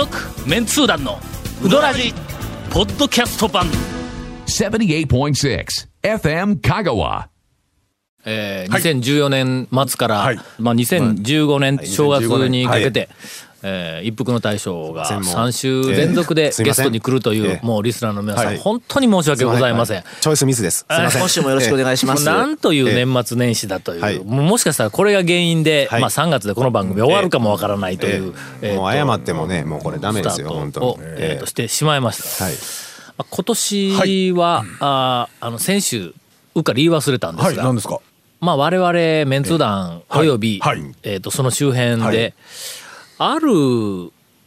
[0.00, 1.18] 続メンツー団の
[1.62, 2.14] ウドラジ
[2.70, 3.66] ポッドキャスト版。
[4.46, 5.66] 78.6
[6.02, 7.26] FM Kagawa.
[8.24, 10.40] えー2014年末から、はい。
[10.58, 13.08] まあ、2015年正月にかけて、はい
[13.62, 17.64] えー一服の大将が全問3週連続でゲストに来るという、えー。
[17.64, 18.58] もうリスナーの皆さん、はい。
[18.58, 20.04] 本当に申し訳ございません。
[20.20, 20.78] チョイスミスです。
[20.78, 21.02] すい。
[21.02, 21.20] ません。
[21.20, 22.24] 今週もよろしくお願いします。
[22.24, 24.18] なんという年末年始だという、はい。
[24.24, 26.00] もしかしたらこれが原因で、はい。
[26.00, 30.80] まあ、3月でこの番組終わるかもわからないという、ええもう謝ってもねもうこれダメですよ本当。
[30.80, 31.40] にえー。
[31.40, 32.44] としてしまいました。
[32.44, 32.54] はい。
[33.18, 36.14] まあ今年は、あーあの先週
[36.54, 38.00] うっかり言い忘れたんではい、すが、何ですか？
[38.40, 38.92] まあ我々
[39.28, 39.58] メンツー。
[39.58, 40.80] 団および、はい。
[40.80, 42.32] はいえー、とその周辺で、
[43.22, 43.52] あるう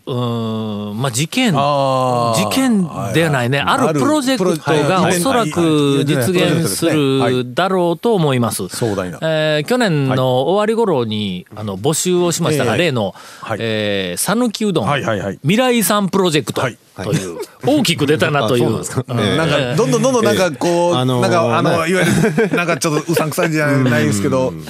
[0.08, 2.82] ーんまあ事件事件
[3.14, 8.68] ではないね、あるプロジェクトがおそらく実現するだろうと思います。
[8.70, 9.20] 壮大な。
[9.22, 13.60] えー去年の終わり頃にあの募集をしましたが、ええ例のはい。
[13.62, 15.40] えー讃岐、うどん、はいはいはい。
[15.44, 16.78] 未来遺産プロジェクトはい。
[16.96, 18.72] という、大きく出たなという。
[18.72, 19.04] なんか。
[19.10, 24.64] ええなんかどんどんどんどんなんかこう、ええあのーなんかあの、ねいわゆるなんかちょっとうさんくさいじゃないですけどね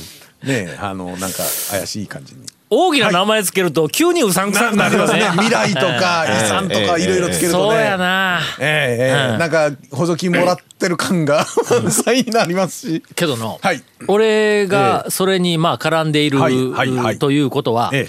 [0.44, 1.38] えあのなんか
[1.72, 2.41] 怪しい感じに
[2.73, 5.21] 大きな名前つけると急にうさんくさくなるよね。
[5.33, 8.41] 未来とか遺産とかいろいろつけるとそうねやな。
[8.59, 13.03] ええなんか補助金もらってる感が 満載になりますし。
[13.16, 13.83] けどの、はい。
[14.07, 17.19] 俺がそれにまあ絡んでいる、はいはいはい。
[17.19, 18.07] ということは、え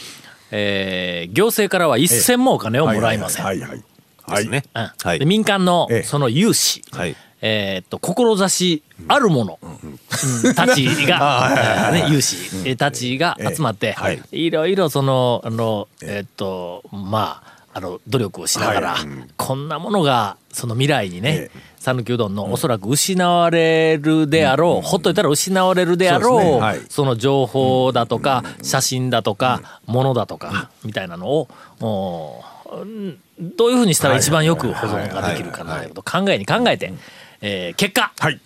[0.50, 3.44] えー行政からは一銭もお金をもらいません。
[3.44, 3.82] はいはいはい
[4.26, 4.48] はい。
[4.48, 4.64] ね。
[4.74, 4.90] うん。
[5.02, 5.18] はい。
[5.18, 10.54] で民間のええその有志、はいえーっと志ある者、うん。
[10.54, 14.22] たちが、ね、有志たちが集まって、はい。
[14.30, 16.24] いろいろそのあのえー。
[16.24, 19.08] っとまああの努力をしながら、はい。
[19.36, 31.48] こんなものがその未来にねえ讃岐うどんのおそらく失われるであろう、ほっといたら失われるであろうその情報だとか写真だとかものだとかみたいなのを
[31.80, 36.94] どういうふうにしたら一番よく保存ができるかなということを考えに考えて、
[37.46, 38.40] えー結果、はい。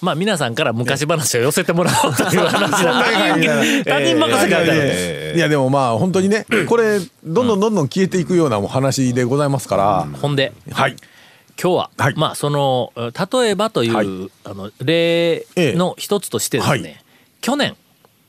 [0.00, 3.02] まあ皆さんから昔話を寄せてもらおうという話だ
[3.84, 10.06] 他人任せがあったいやでもまあ本当にねこれどんどんどんどん消えていくようなお話でございますから。
[10.20, 10.52] ほんで。
[10.70, 10.96] はい。
[11.60, 12.14] 今日は、はい。
[12.16, 14.06] まあその例えばという、はい。
[14.44, 17.04] あの例の一つとしてですね、はい。
[17.40, 17.76] 去年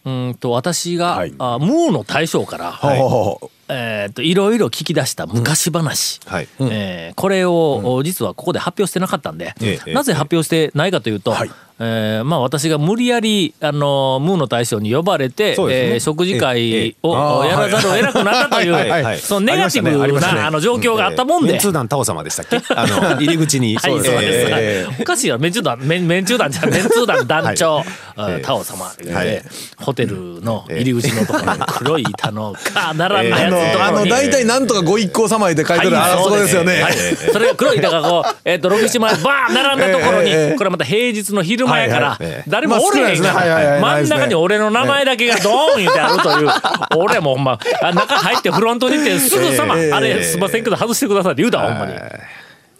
[0.06, 1.36] うんと私が、はい。
[1.38, 6.48] あムーの大将から、ほうほうほうえー、といろいろ聞き出した昔話、はい。
[6.60, 11.52] えーこれを、実はここで発表してなかったんで、ええなぜ発表してないかというと、はい。
[11.82, 15.94] えーまあ、私が無理やりあのムーの大将に呼ばれて、ね。
[15.94, 19.04] えー食事会をあーやらざるを得なくなったという、はいはい。
[19.04, 21.54] はいそのネガティブありましたねなあの状況があったもんで。
[21.54, 22.58] メンツー団タオ様でしたっけ？
[22.76, 23.78] あの 入り口に。
[23.78, 24.48] はい、そうです。
[24.52, 27.84] えおかしいよ、メンチュー団、メン、メンチュー団じゃん、 メンツー団団長、
[28.16, 28.42] あええ。
[28.42, 29.42] タオ様で、はい。
[29.78, 34.06] ホテルの入り口のところに黒い板のかならんなあやつあの。
[34.06, 36.82] 大体なんとかご一行様へって書いてるあそこですよね。
[36.82, 42.44] はい、それが黒い板がこう、えっ、と、6、7枚バーン並んだところに、これまた平日の昼前から、はいはい。
[42.48, 46.50] 誰もおれへんから、い真ん中に俺の名前だけがドーン言ってあるという、
[46.98, 49.92] 俺はもうほんま、あ中入ってフロントに行って、すぐさま、ええ。
[49.92, 51.94] あれ、すいませんけど外してくださいって言うたわ、ほんまに。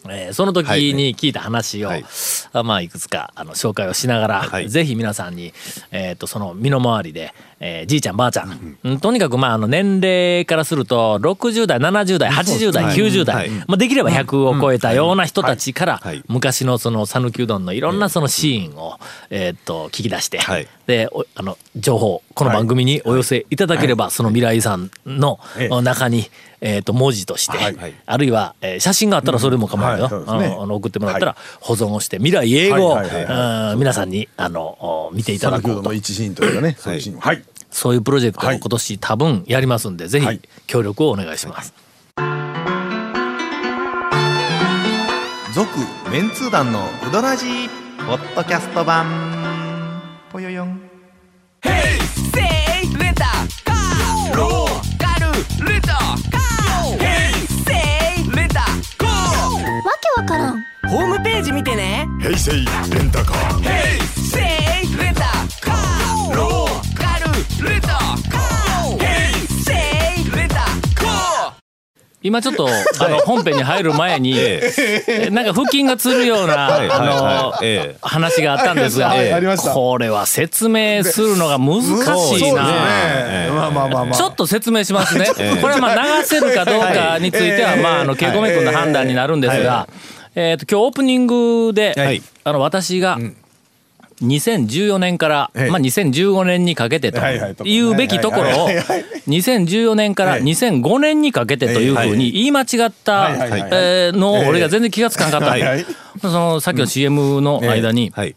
[0.08, 2.06] えーその時はいに聞いた話を、はい。
[2.54, 4.70] あまあいくつかあの紹介をしながら、はい。
[4.70, 5.54] ぜひ皆さんに、
[5.92, 13.50] えー、とその身の回りで、えーじいちゃんばあちゃん、うんとにかくまああの年齢からすると60代70代80代、はい90代、はい。
[13.50, 16.24] まあ、できれば100を超えたような人たちから、はい。
[16.28, 19.00] 昔のその讃岐うどんのいろんなそのシーンを、
[19.30, 20.68] えー、と聞き出して、はい。
[20.88, 25.82] でおあの情報この番組にお寄せいただければ、その未来遺産のええ。
[25.82, 26.30] 中に、
[26.62, 27.94] えー、と文字として、はいはい。
[28.06, 30.46] あるいは、えー写真があったらそれでも構わないよ、はいそうですね。
[30.46, 33.00] あのあの送ってもらったら保存をして未来英語を
[33.78, 34.62] 皆さんにあの
[35.10, 37.44] お見ていただ讃岐うどこうんとの一シーンというかねそういうシーンはい。
[37.72, 38.60] そういうプロジェクトをはい。
[38.60, 40.42] 今年多分やりますんで、ぜひはい。
[40.68, 41.74] 協力をお願いします。
[45.54, 45.68] 続
[46.12, 47.70] メンツー団のウドラジー
[48.08, 50.02] ポッドキャスト版。
[50.32, 50.90] ぽよよん。
[55.90, 55.99] わ
[60.30, 60.64] からん。
[60.88, 62.08] ホームページ見てね。
[62.22, 62.66] 平成レン
[63.10, 63.64] タカー。
[63.64, 65.22] レンタ
[65.60, 66.36] カー。
[66.36, 67.18] ローカ
[67.64, 69.00] ルレンタカー。
[69.00, 69.74] ヘイセ
[70.22, 71.54] イレンタカー。
[72.22, 77.54] 今ちょっとあの本編に入る前に、えなんか腹筋がつるような、あの、
[78.02, 79.12] 話があったんですが、
[79.74, 82.66] これは説明するのが難しいな。
[82.68, 83.50] ね。
[83.50, 84.14] まあまあまあまあ。
[84.14, 85.26] ちょっと説明しますね。
[85.60, 89.88] これはまあ流せるかどうかについては、はいまあ、あの、ケイコメ君の判断になるんですが、
[90.42, 92.22] えっと、今日オープニングで、はい。
[92.46, 93.20] あの、私が、
[94.22, 98.84] 2014年から、ええまあ、2015年にかけてとはいうべきところをはいはい。
[98.84, 103.30] はい2014年からええ2005年にかけてというふうに言い間違った
[104.12, 108.36] のを俺が全然気がつかなかった、そのさっきの CM の間に、はい。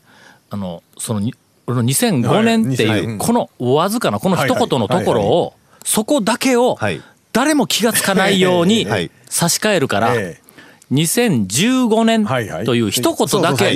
[0.51, 1.35] あのそのに
[1.67, 3.01] 俺の2005年ってはい。
[3.01, 7.01] いうこのわずかなこの一言のところをそこだけをはい。
[7.33, 9.11] 誰も気がつかないようにはい。
[9.29, 10.42] 差し替えるからええ
[10.93, 12.27] 2015年
[12.65, 13.75] という一言だけ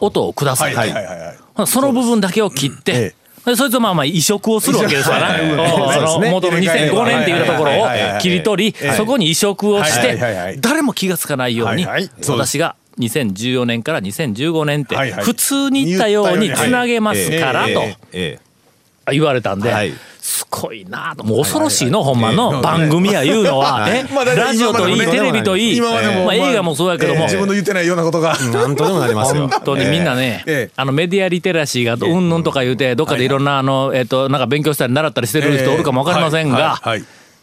[0.00, 1.66] 音をくださはいはいはいはい。
[1.66, 3.14] その部分だけを切って、
[3.44, 5.38] そいつはまあまあ移植をするわけですから。
[5.38, 5.54] ね。
[5.54, 7.88] おその元の2005年っていうところを
[8.20, 18.40] 切り取り、そこに移植をしてい、誰も気がつかないように、私が2014年から2015年って普通に言ったようにつなげますからとええ。
[19.12, 19.92] 言われたんではい、
[20.28, 22.60] すごいなと、もう恐ろしいの、ほんまの。
[22.60, 23.88] 番組やいうのは、
[24.36, 27.20] ラジオといい、テレビといい、今までもまあ映画もそうやけども。
[27.20, 28.36] ええ、自分の言ってないようなことが。
[28.38, 29.48] なんとでもなりますよ。
[29.48, 36.78] 本当にみんなね、ええあのメディアリテラシーがうんぬんとか言うて、どっかでいろんな、あの、えっと、なんか勉強したり習ったりしてる人おるかもわかりませんが、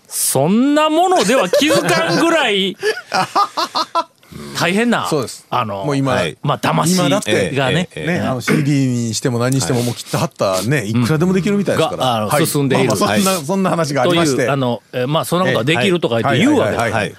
[0.08, 2.78] そんなものでは気づかんぐらい、
[4.58, 5.46] 大変な、そうです。
[5.50, 6.38] あの、もう今はい。
[6.44, 12.48] まあ、騙しがね、ええね、あの CD にしても何にしてももう切ったはったねいくらでもできるみたいですから、があのはい。
[12.48, 12.90] 進んでいる。
[12.90, 14.44] まあまあそんな、そんな話があとりまして。
[14.44, 16.72] いう、あの、えまあ、そんなことはできるとか言って言うわけ。
[16.72, 16.82] です。
[16.82, 17.16] はいはい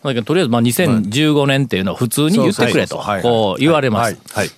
[0.00, 4.16] だけどとりあえずまあ2015年っていうのを普通に言ってくれとこう言われます。
[4.32, 4.50] はい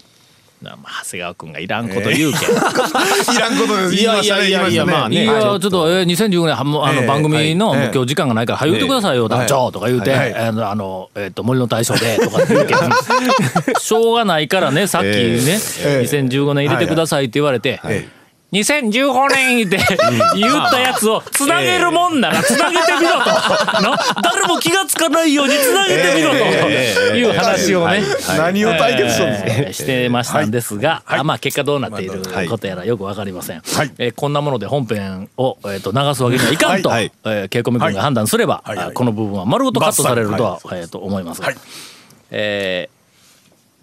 [0.62, 0.76] 長
[1.10, 2.50] 谷川君がいらんこと言うけん。
[2.52, 4.48] いらんことです言いましたね。
[4.48, 5.24] いやいやいや言まあね。
[5.24, 5.90] いやちょっと。
[5.90, 10.10] えー2015年はもうあのええ番組の今日時間がないから早言ってくださいよ団長とか言うて。
[10.10, 12.80] はいあのあのえっと森の大将でとか言うけど
[13.80, 17.80] しょうがないからねさっきねええ2015年入れてくださいって言われて。
[17.84, 18.08] え
[18.52, 19.78] 2015年って
[20.36, 23.30] 言ったやつをつなげるもんならつなげてみろと。
[23.80, 26.36] な誰も気がつかないようにつなげてみろと。
[27.16, 28.02] いう話をね
[28.36, 31.20] 何を対決したんですか、えーしてましたんですが、はい。
[31.20, 32.48] あまあ結果どうなっているはい。
[32.48, 33.92] ことやらよくわかりません、はい。
[33.98, 37.12] えーこんなもので本編を、えー、と流すわけにはいかんと、はい。
[37.24, 38.76] えーケイコミ君が判断すれば、はい。
[38.76, 38.86] はい。
[38.88, 41.56] あこの部分は丸ごとカットされるとは、えー、と思いますが、はい。
[42.32, 42.99] えー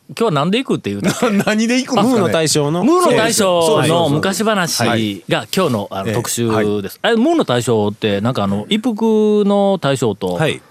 [0.10, 2.84] 今日は何で行くっていうと何で行くんですか、ね、ムーの大将の？
[2.84, 7.00] ムーの大将の昔話が今日のあのええ特集です。
[7.02, 10.62] あれムーの大将ってなんかあの一服の大将とはい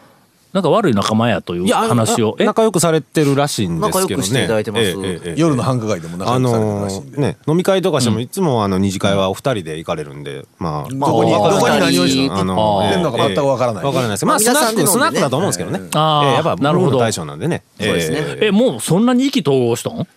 [0.57, 2.35] なんか悪い仲間やという話を。
[2.39, 2.47] え？
[2.47, 4.03] 仲良くされてるらしいんですけどね。
[4.05, 4.85] 仲良くしていただいてます。
[4.85, 5.35] ええええええ。
[5.37, 13.85] 夜の繁華街でも仲あ良くされてるのらしいんで、ーね飲み会とかしてもいつもあの二次会はお二人で行かれるんでまあどこにどこに何をしてあのか全くわからない。
[13.85, 14.25] わからないです。
[14.25, 15.81] まあス皆ナックスナックだと思うんですけどね。
[15.93, 16.27] あー。
[16.29, 16.93] ええやっぱなるほど。
[16.93, 17.63] ムーの大将なんでね。
[17.79, 18.17] そうですね。
[18.21, 18.47] ええ。
[18.47, 20.09] えもうそんなに意気投合したん？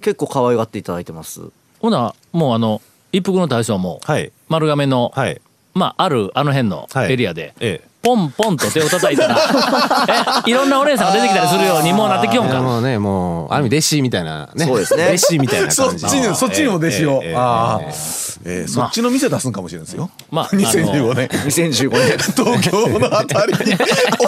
[0.00, 1.42] 結構可愛がっていただいてます。
[1.80, 2.80] ほなもうあの
[3.12, 4.32] 一服の大将もはい。
[4.48, 5.38] 丸亀の、はい。
[5.74, 7.12] まああるあの辺のはい。
[7.12, 9.36] エリアで、ええポンポンと手を叩いたら
[10.46, 12.60] えいろんなお姉さんが出てきたりするようにもうなってきよんか。
[12.60, 14.64] もうねもうある意味弟子みたいなね。
[14.64, 15.08] そうですね。
[15.08, 17.90] 弟子みたいなそっ感じちにそっちにも弟子を、ええええああええ、
[18.62, 21.28] えーそっちの店出すんかもしれないですよ、まあ2015年。
[21.28, 22.18] 2015年。
[22.18, 23.76] 東京のあたりに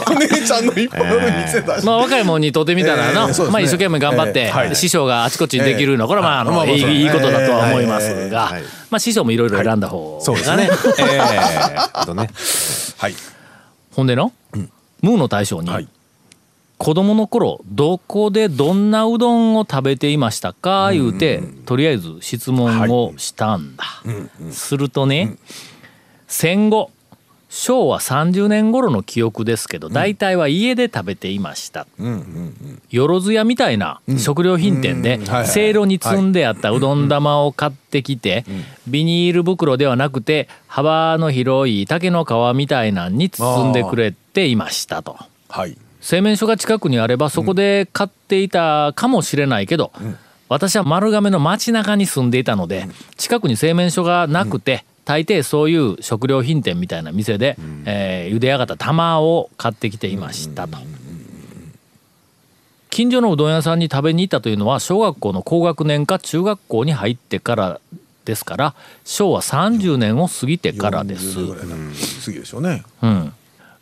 [0.06, 3.50] お姉ちゃんの一本の店出して、まあ、若いもんにとってみたらの、ええそうですね。
[3.52, 4.76] まあ、一生懸命頑張って、ええはい。
[4.76, 8.62] 師匠があちこちにできるのはこれはまああの、まあいいいいことだとは思いますええが、はい。
[8.90, 10.68] まあ、師匠もいろいろ選んだ方そうですね。
[10.98, 11.18] ええ
[11.94, 12.28] あとね。
[12.98, 13.14] はい
[13.92, 14.32] ほんでの、
[15.02, 15.88] ムーの大将に、はい。
[16.78, 20.90] 子供の頃どこでどんなうどんを食べていましたか？
[20.92, 23.84] 言うて、とりあえず質問をしたんだ、
[24.50, 25.36] するとね、
[26.26, 26.90] 戦後
[27.54, 31.86] 昭和30年頃の記憶ですけど大体は家で食べていました、
[32.90, 38.46] よろずやみたいな食料品店でせいろに積んであったうどん玉を買ってきて
[38.88, 45.18] ビニール袋ではなくて幅の広い竹の皮みたいなんに包んでくれていましたと。
[45.50, 45.76] はい。
[46.00, 49.92] 製麺所が近くにあればそこで買っていたかもしれないけど、
[50.48, 60.78] 私は丸亀の街中に住んでいたので近くに製麺所がなくて、大抵そういう食料品店みたいな店で、えー茹で上がった玉を買ってきていましたと。
[62.90, 67.80] 近所のうどん屋さんに食べに行ったというのは小学校の高学年か中学校に入ってから
[68.26, 71.38] ですから昭和30年を過ぎてからです。
[71.38, 71.74] 40ぐらいな。
[72.22, 72.84] 次でしょうね。
[73.02, 73.32] うん。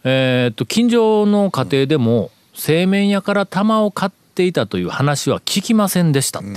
[0.05, 6.49] えーっと近所の家庭でも製麺屋から玉を買っていたという話は聞きませんでしたって。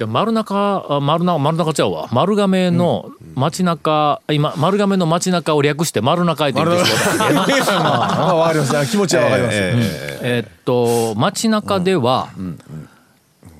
[0.00, 2.08] で丸中あ丸中丸中ちゃうわ。
[2.10, 7.30] 丸亀の街中今丸亀の街中を略して丸中へと言ってしまった。
[7.30, 12.30] んだけどなまあ気持ちはわかります、えーっと街中では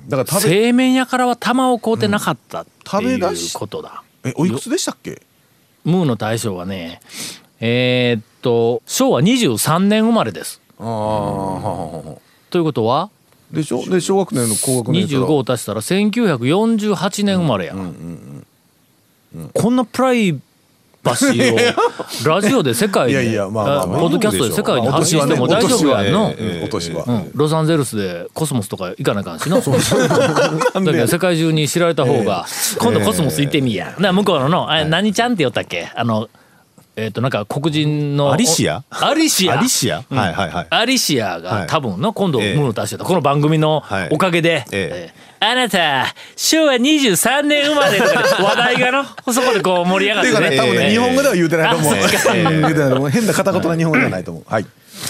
[0.09, 3.21] だから製麺屋からは玉を買うてなかったっていう
[3.53, 4.01] ことだ。
[4.23, 5.21] えおいくつでしたっけ？
[5.85, 7.01] ムーの大将はね
[7.59, 10.59] えーっと昭和23年生まれです。
[10.79, 10.85] ああ。
[12.49, 13.11] ということは
[13.51, 13.83] でしょ？
[13.89, 17.75] で小学年の高学年やったら25を足したら1948年生まれや、
[19.53, 20.39] こんなプライ
[21.03, 21.57] バシーを
[22.29, 26.13] ラジオで世界でいやいやまあポッドキャストで世界に発信しても大丈夫やん。
[26.13, 26.31] の、は、
[27.07, 27.31] うん。
[27.33, 29.57] ロサンゼルスでコスモスとか行かなあかんしの
[30.85, 32.45] だけど世界中に知られた方が、
[32.79, 35.91] 今度コスモス行ってみいや、向こうのの何ちゃんって言ったっけ？
[35.95, 36.29] あの
[36.95, 38.83] えっ、となんか黒人のアリシア？
[38.89, 39.57] アリシア。
[39.57, 40.67] アリシア、はいはいはい。
[40.69, 41.67] アリシアがはい。
[41.67, 44.09] 多分の今度ええムーの達成だこの番組のはい。
[44.11, 45.13] おかげで、ええ。
[45.17, 46.05] ーあなた
[46.35, 49.05] 昭和23年生まれと話題がの？
[49.33, 50.57] そこでこう盛り上がってね。
[50.57, 50.91] 多分ね、ええ。
[50.91, 54.43] 日本語では言うてないと思う、言うてないと思う変な片言な日本語ではないと思う。
[54.47, 54.65] はい、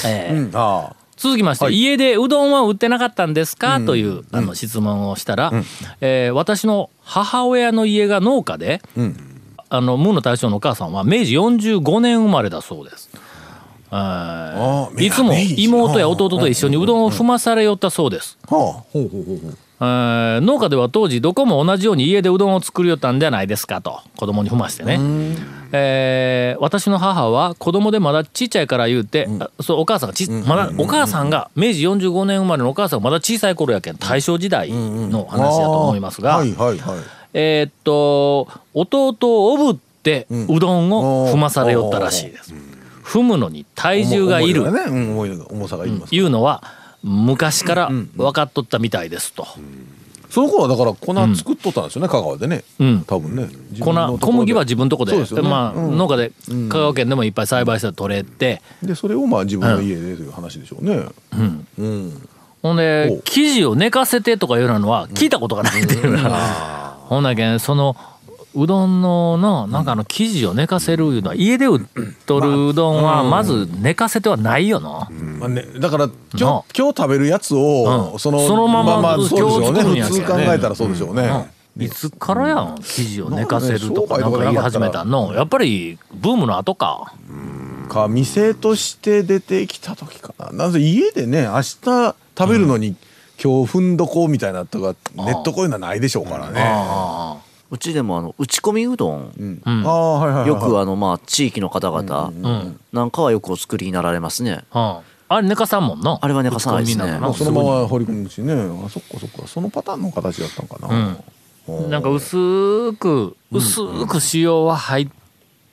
[0.06, 0.34] ええ。
[0.34, 0.96] うん、ああ。
[1.18, 5.52] 続きまして、家でうどんは売ってなかったんですか、というあの質問をしたら、
[6.00, 8.82] えー私の母親の家が農家で、
[9.74, 13.10] あのムーの大将のお母さんは明治45年生まれだそうです。
[15.00, 18.38] いつも妹や弟と一緒にうどんを踏まされよったそうです。
[19.80, 25.00] 農家では当時どこも同じように家でうどんを作りよったんじゃないですかと子供に踏ましてね、
[25.72, 37.00] えー私の母は子供でまだちっちゃいから言うて、あそうお母さんがち、まだお母さんが明治45年生まれのお母さんがまだ小さい頃やけん大正時代の話だと思いますが、はいはいはい
[37.34, 42.54] えーっと弟をおぶってうどんを踏まされよったらしいです。
[43.04, 44.72] 踏むのに体重がいる。
[44.72, 46.64] ね、うん、重さがいります、いうのは
[47.04, 49.48] 昔から分かっとったみたいですと。
[50.30, 53.04] その頃はだから粉作っとったんですよね、香川でね、うん。
[53.06, 53.50] 多分ね。
[53.72, 55.50] 自粉小麦は自分のとこでですよね。
[55.50, 55.98] まあ、うん。
[55.98, 56.32] 農家で
[56.70, 61.06] 香川県でもいっぱい栽培して取れて、でそれをまあ自分の家でという話でしょうね、
[61.78, 62.28] うん。
[62.62, 67.98] ほんでお生地を寝かせてとかいうのは聞いたことがないっていうな、ほんだけんその
[68.56, 71.86] うどんののなんかあの生地を寝かせるいうのは家で売っ
[72.26, 78.20] とるうどんはまず寝かせてはないよな、まあね、だから今な日今日食べるやつを、うん。
[78.20, 79.82] そのそのままそうでしょうね。
[79.82, 85.34] 今日作るんや普通考えたらそうでしょうね、いつからやん生地を寝かせるとかなかねなんんか言い始めたの？
[85.34, 87.14] やっぱりブームの後か。
[87.90, 90.52] か店として出てきた時かな。
[90.54, 92.96] なぜ家でね明日食べるのに、
[93.44, 96.62] 今日踏んどこうみたいなとかネットこういうのはないでしょうからね。
[96.64, 97.38] あ
[97.72, 99.24] うちでもあの打ち込みうどん、
[100.46, 102.34] よくあのまあ地域の方々
[102.92, 104.66] なんかはよくお作りになられますね。
[104.74, 104.98] うん。
[105.30, 105.42] あ。
[105.42, 106.20] れ寝かさんもんな。
[106.22, 107.06] あれは寝かさないですね。
[107.34, 108.54] そのまま放り込むしね。
[108.54, 109.48] あそっかそっか。
[109.48, 111.16] そのパターンの形だったんかな、
[111.68, 111.90] うん。
[111.90, 115.08] なんか薄く薄く塩は入っ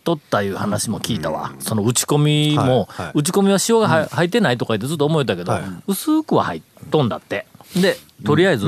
[0.04, 3.12] とったいう話も聞いたわ、その打ち込みも、はいはい。
[3.16, 5.62] 打ち込みは塩がは入ってないとか言ってずっと思えたけど、はい。
[5.88, 7.46] 薄くは入っとんだって
[7.76, 8.66] でとりあえず、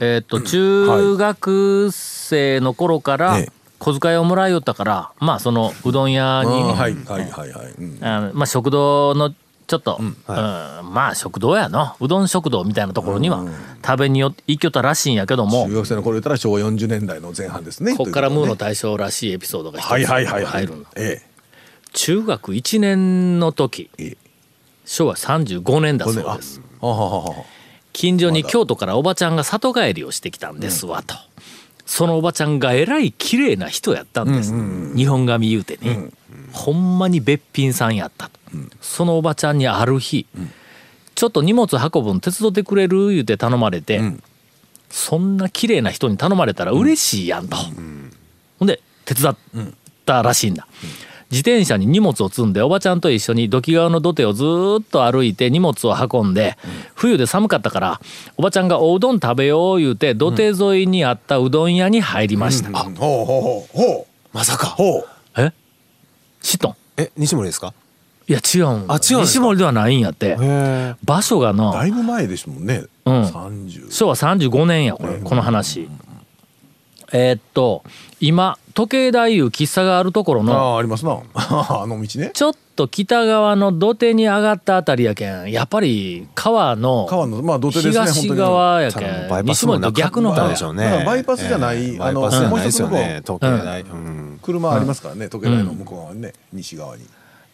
[0.00, 9.34] えーっと中学生の頃からええ小遣いをもらいよったからまあそのうどん屋に、はいはいはいまあ、食堂の
[9.66, 10.16] ちょっと、うん。
[10.26, 11.96] まあ食堂やの。
[11.98, 13.44] うどん食堂みたいなところには
[13.84, 17.96] 食べによ行きよったらしいんやけども、中学生の頃言ったら昭和40年代の前半ですね。
[17.96, 20.68] こっからムーの大将らしいエピソードが一つとねはいはいはい。
[21.92, 24.16] 中学1年の時ええ。
[24.84, 26.60] 昭和35年だえそうです。
[26.80, 27.44] あはははは
[27.96, 31.14] 近所に京都からおばちゃんが里帰りをしてきたんですわと、
[31.86, 34.52] そのおばちゃんがえらい綺麗な人やったんです、
[34.94, 36.10] 日本髪言うてね、
[36.52, 38.38] ほんまにべっぴんさんやったと、
[38.82, 40.26] そのおばちゃんにある日、
[41.14, 43.08] ちょっと荷物運ぶの手伝ってくれる？
[43.12, 44.02] 言うて頼まれて、
[44.90, 47.56] そんな綺麗な人に頼まれたら嬉しいやんと、
[48.58, 49.36] ほんで手伝っ
[50.04, 50.68] たらしいんだ、
[51.30, 56.56] 自転車に荷物を積んでおばちゃんと一緒に土器川の土手をずーっと歩いて荷物を運んで、
[56.94, 58.00] 冬で寒かったから
[58.36, 63.76] おばちゃんがおうどん食べよう言うて土手沿いにあったうどん屋に入りました、ほうほうほう。
[63.76, 64.06] ほう。
[64.32, 64.66] まさか。
[64.68, 65.06] ほう。
[65.36, 65.52] え？
[66.40, 66.76] 知っとん？
[66.96, 67.74] え西森ですか？
[68.28, 70.36] いや違うんあ違う西森ではないんやって。
[70.40, 73.22] へ場所がなだいぶ前ですもんね、うん。
[73.24, 75.88] 30昭和35年やこれこの話
[77.12, 77.82] えーっと
[78.20, 81.18] 今時計台いう喫茶があるところあのあありますな。
[81.34, 82.30] あの道ね。
[82.34, 91.04] ちょっと北側の土手に上がったあたりやけんやっぱり川の川のまあ土手ですね東側やけんバイパスも西森と逆の方でしょうね。
[91.06, 93.80] バイパスじゃないええあのバイパスじゃないですよもうね一つ時計台。
[93.80, 94.40] うん。
[94.42, 97.02] 車ありますからね時計台の向こう側にね、西側に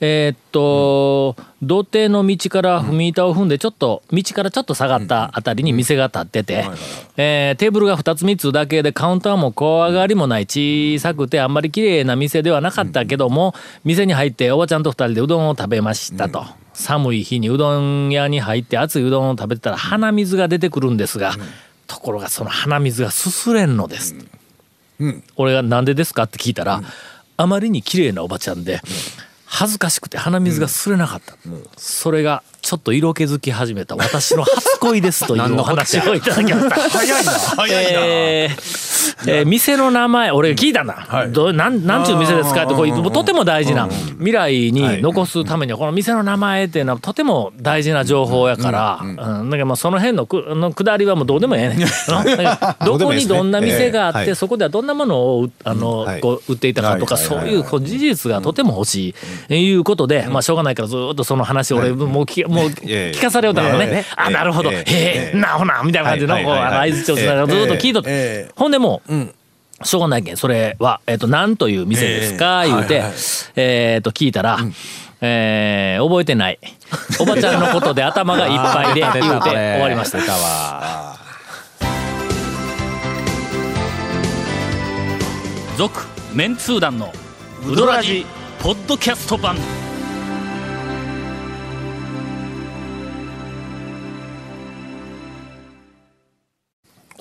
[0.05, 6.65] えーっと、土手の道から踏み板を踏んでちょっと道からちょっと下がったあたりに店が建ってて、
[7.17, 13.55] えーテーブルが2つ3つだけでカウンターも小上がりもない小さくてあんまり綺麗な店ではなかったけども、
[13.85, 21.37] 店に入っておばちゃんと2人でうどんを食べましたと、寒い日にうどん屋に入って熱いうどんを食べてたら鼻水が出てくるんですが、
[21.87, 24.17] ところがその鼻水がすすれんのです、
[25.37, 26.83] 俺が「なんでですか?」って聞いたら、
[27.37, 28.81] あまりに綺麗なおばちゃんで。
[29.55, 31.37] 恥ずかしくて鼻水がすれなかった、
[31.77, 36.77] それがちょっと色気づき始めた私の初恋ですというお話をいただきました。
[36.91, 37.33] 早いな。
[37.33, 38.93] 早いな、えー
[39.27, 40.87] えー店の名前俺が聞いたん。
[40.87, 41.33] だ、はい。
[41.33, 49.17] どうなんなんちゅう店ですかってこうとても大事な未来に残すためにはこの店の名前っていうのはとても大事な情報やから、うん。
[49.17, 51.79] だからまあその辺のくあの下りはもうどうでもええねん。
[52.87, 56.21] どこにどんな店があって、そこではどんなものをうあの、はい。
[56.21, 59.15] こう売っていたかとか、はいそういう事実がとても欲しい、
[59.49, 64.05] えいうことで、まあしょうがないからずっとその話俺もう聞もう 聞かされよったからね、ええ。
[64.17, 65.33] あなるほど、えへえ。
[65.35, 66.79] えなほなみたいな感じのこうはいはいはい。
[66.81, 68.53] はいあの相槌をしながらずっと聞いとって、ええ。
[68.55, 69.13] ほんでもう、
[69.85, 70.37] しょうがないけん。
[70.37, 73.03] それは、えっと何という店ですか、言うて、
[73.57, 74.59] えっと聞いたら、
[75.21, 76.59] えー覚えてない。
[77.21, 80.19] おばちゃんのことで頭がいっぱいで 言うて終わりました。
[85.77, 86.01] 続
[86.35, 87.13] メンツー団の
[87.67, 88.27] ウドラジ
[88.61, 89.57] ポッドキャスト版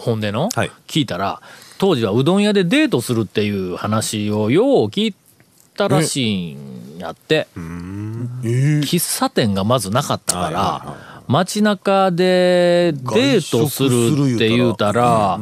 [0.01, 0.71] ほんでの、はい。
[0.87, 1.41] 聞いたら
[1.77, 5.15] 当時はうどん屋でデートするっていう話をよう聞い
[5.75, 15.39] たらしいんやって、喫茶店がまずなかったから、街中でデートするって言うたら、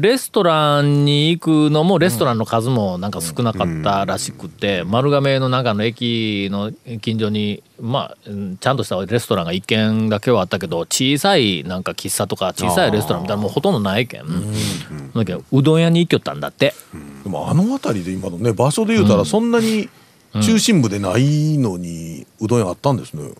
[0.00, 14.22] レストランに行くのもレストランの数もなんか少なかったらしくて、丸亀の中の駅の近所にまあうんちゃんとしたレストランが一軒だけはあったけど小さいなんか喫茶とか小さいレストランみたいなのもうほとんどないけん、
[15.14, 16.74] だけどうどん屋に行きよったんだって。
[17.24, 19.88] でもあの辺りで今のね場所で言うたらそんなに
[20.40, 23.32] 中心部でないのにうどん屋あったんですね、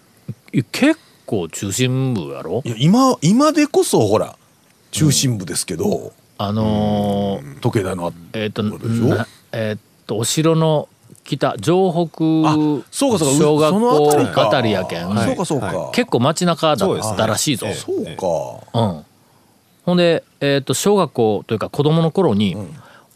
[0.73, 2.63] 結構中心部やろ？
[2.65, 4.37] いや今今でこそほら
[4.91, 9.09] 中心部ですけど、あのー時計台のあえっ、とそうでしょ？
[9.09, 10.89] なえっ、とお城の
[11.25, 12.05] 北城北
[12.49, 12.55] あ
[12.91, 13.35] そうかそうか。
[13.39, 17.67] 小学校あたりやけん、そうかそうか、は結構街中だったらしいぞ。
[17.67, 19.05] ええそうか、うん、
[19.85, 22.57] ほんで、えっと小学校というか子供の頃に、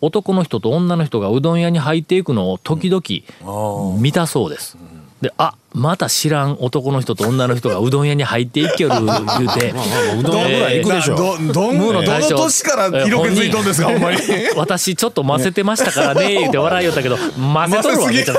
[0.00, 4.76] 男の人と女の人がうどん屋に入っていくのを時々見たそうです。
[5.22, 9.72] であまた知らん男の人と女の人がうどん屋に入っていきよる 言うて。
[10.18, 12.30] うどんぐらい行くでしょどどどんムーの大将。
[12.30, 14.18] どの年から色気づいとんですかほんまに。
[14.56, 18.34] 私ちょっと混ぜてましたからね 言うて笑いよったけど混ぜとるわ混ぜすぎめちゃ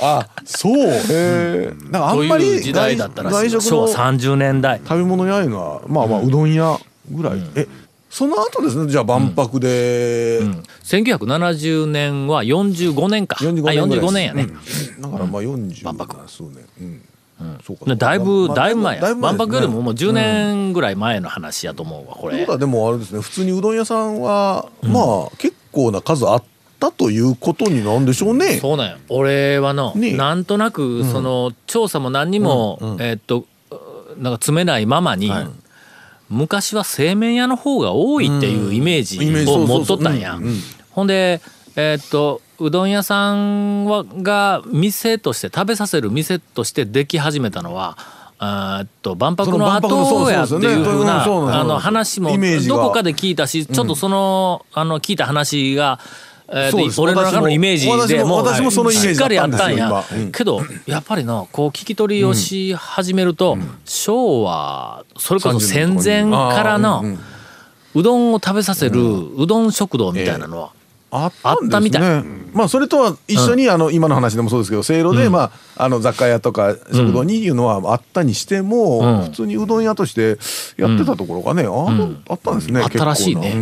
[0.00, 0.74] あそう。
[0.74, 3.60] へえなんかあとんまりいう時代だったらしいよ。
[3.60, 4.80] 昭和外食の30年代。
[4.82, 6.78] 食べ物屋いうのはまあまあうどん屋
[7.10, 7.66] ぐらい、え
[8.10, 10.40] その後ですねじゃあ万博で、
[10.84, 13.36] 1970年は45年か。
[13.36, 15.02] 45あ年ぐらい45年やね、うん。
[15.02, 16.28] だからまあ40万博。
[16.28, 17.02] 数年。
[17.40, 19.14] うん、そうかでだいぶまあだいぶ前や。
[19.14, 22.44] 万博よりももう10年ぐらい前の話やと思うわこれ。
[22.58, 26.44] でもあれですね普通にうどん屋さんは、まあ結構な数あっ
[26.80, 28.58] たということになんでしょうね。
[28.58, 28.98] そうなんや。
[29.08, 30.16] 俺はの、ね。
[30.16, 33.46] なんとなくその調査も何にも、えーっと
[34.16, 35.30] なんか詰めないままに、
[36.28, 39.18] 昔は製麺屋の方が多いっていうイメージ
[39.50, 40.38] を持っとったんや。
[40.90, 41.40] ほんで
[41.76, 47.96] えーっとうどん屋さんはが店として食べさせる店としてでき始めたのは
[48.38, 52.30] あーっと万博の後やっていうふうなあの話も
[52.66, 56.00] どこかで聞いたしちょっとそのあの聞いた話が
[56.50, 60.04] えー俺の中のイメージで私もしっかりあったんや。
[60.32, 67.04] けどやっぱりなこう聞き取りをし始めると昭和それこそ戦前からの
[67.94, 69.00] うどんを食べさせる
[69.36, 70.72] うどん食堂みたいなのは
[71.10, 72.24] あったみたい。
[72.52, 79.24] まあそれとは一緒に、あの今の話でもそうですけどせいろで、まああの雑貨屋とか食堂にいうのはあったにしても、うん。
[79.24, 80.38] 普通にうどん屋として
[80.76, 83.54] やってたところがね、あのあったんですね、あったらしいね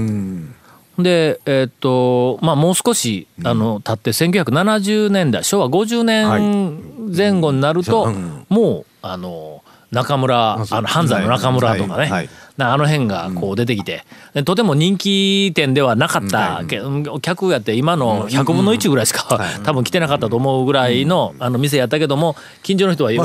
[0.98, 8.46] でえーっとまあもう少しあの経って1970年代昭和50年前後になるとうん。
[8.48, 12.10] もうあの中村あの半山の中村とかね、はい。
[12.10, 12.28] はい。
[12.56, 14.04] なあの辺がこう出てきて、
[14.34, 16.80] でとても人気店ではなかった、け
[17.20, 23.22] 客やって今の100分の1ぐらいしか、 多分来てなかったと思うぐらいの,、あの店やったけども近所の人はきよ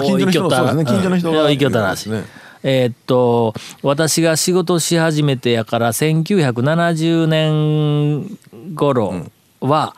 [0.48, 2.14] った近所の人がうん行きよったらしい。
[2.64, 8.38] えーっと私が仕事し始めてやから1970年
[8.76, 9.26] 頃
[9.60, 9.96] は、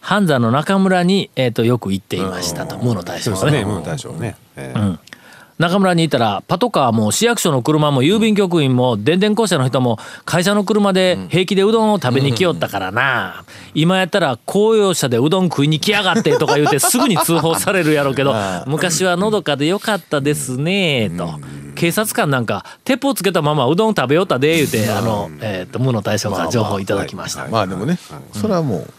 [0.00, 3.40] 半山の中村に、えーっとよく行っていましたと、無の大将はね。
[3.40, 4.36] そうですね、ムー大将ね。
[4.56, 5.15] ええ
[5.58, 13.44] 中村にいたらパトカーも市役所の車も郵便局員も電電公社の人も会社の車で平気でうどんを食べに来よったからな。
[13.74, 18.34] 今やったら公用車でうどん食いに来やがってとか言うてすぐに通報されるやろうけど
[18.66, 21.40] 昔はのどかでよかったですねと。
[21.74, 27.48] 警察官なんか鉄砲つけたままうどん食べよったで言うてあのえーと無の大将から情報いただきました。
[27.48, 27.98] まあでもね、
[28.32, 28.92] それはもう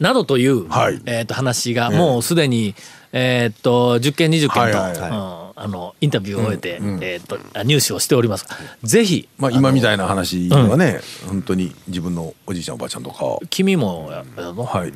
[0.00, 1.00] などという、はい。
[1.06, 2.74] えー、と話がもうすでに、
[3.12, 8.46] えー、と10件20件と、はいはいうんあのインタビューを終えて、えー、とあ入手をしております。
[8.84, 13.24] ぜひまあ今みたいな話はね、本当に自分のおじいちゃんおばあちゃんとか。
[13.24, 14.92] を君もややのはい。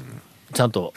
[0.54, 0.94] ちゃんと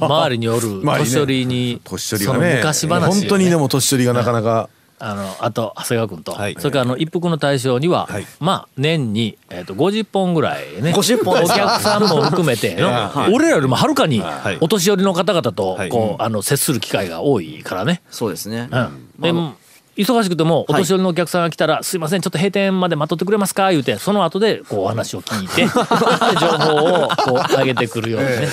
[0.00, 2.54] 周りにおる 年寄りにその年寄りがね。
[2.56, 3.20] 昔話をね。
[3.20, 4.70] 本当にでも年寄りがなかなか、
[5.04, 6.56] あのあと長谷川君と、はい。
[6.58, 8.26] それからあの一服の大将には、はい。
[8.38, 13.34] まあ年に、えー、と50本ぐらいね50本お客さんも含めての、はい。
[13.34, 14.22] 俺らよりもはるかにい。
[14.60, 15.88] お年寄りの方々とはい。
[15.88, 18.00] こう、あの接する機会が多いからね。
[18.10, 18.68] そうですね。
[18.70, 19.10] うん。
[19.18, 19.54] でも
[19.96, 25.68] 忙しくてもお年寄りのお客さんが来たら「すいませんちょっと閉店まで待っとってくれますか?」言うてその後でこうお話を聞いてで
[26.40, 28.48] 情報をこう上げてくるようにね。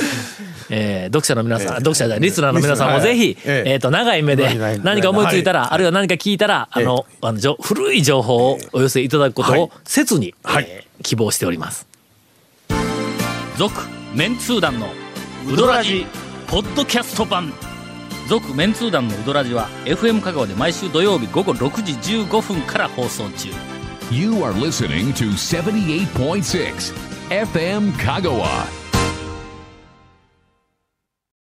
[0.70, 11.88] えー読者の皆さん、読者じゃないリスナーの皆さんもぜひ、えええー、と長い目で何か思いついたら、あるいは何か聞いたら、あのあのじょ古い情報をお寄せいただくことを切に、えー希望しております。
[13.58, 13.74] 続
[14.14, 14.88] メンツー団の
[15.48, 16.06] ウドラジ
[16.48, 17.54] ポッドキャスト版。
[18.28, 23.50] 続メンツー団のウドラジは FM 香川で毎週土曜日午後6時15分から放送中。
[24.12, 26.94] You are listening to 78.6
[27.30, 28.79] FM Kagawa.